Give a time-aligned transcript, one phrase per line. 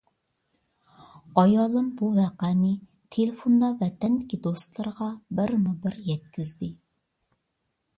[1.41, 2.71] ئايالىم بۇ ۋەقەنى
[3.17, 6.77] تېلېفوندا ۋەتەندىكى دوستلىرىغا بىرمۇبىر يەتكۈزدى.